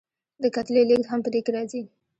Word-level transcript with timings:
د 0.43 0.45
کتلې 0.55 0.81
لیږد 0.89 1.05
هم 1.11 1.19
په 1.25 1.29
دې 1.33 1.39
کې 1.45 1.51
راځي. 1.55 1.81